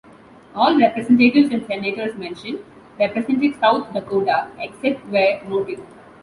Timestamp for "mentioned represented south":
2.17-3.93